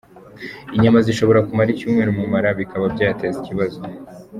Inyama 0.75 0.99
zishobora 1.07 1.45
kumara 1.47 1.69
icyumweru 1.71 2.11
mu 2.17 2.25
mara, 2.31 2.49
bikaba 2.59 2.85
byayateza 2.93 3.37
ikibazo. 3.41 3.79